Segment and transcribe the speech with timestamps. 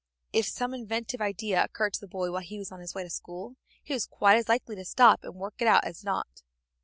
[0.33, 3.09] If some inventive idea occurred to the boy while he was on his way to
[3.11, 6.41] school, he was quite as likely to stop and work it out as not.